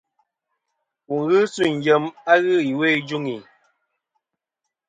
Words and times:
Wù 1.09 1.17
ghɨ 1.29 1.39
suyn 1.53 1.75
yem 1.85 2.03
a 2.31 2.33
ghɨ 2.43 2.53
iwo 2.69 2.83
i 2.97 2.99
juŋi. 3.07 3.35